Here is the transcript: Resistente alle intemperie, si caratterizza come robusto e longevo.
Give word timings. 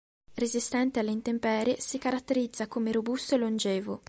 Resistente 0.33 0.97
alle 0.99 1.11
intemperie, 1.11 1.79
si 1.79 1.99
caratterizza 1.99 2.67
come 2.67 2.91
robusto 2.91 3.35
e 3.35 3.37
longevo. 3.37 3.99